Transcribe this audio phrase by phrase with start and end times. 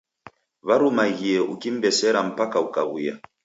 [0.67, 3.15] Warumaghie ukim'besera mpaka ukaw'uya.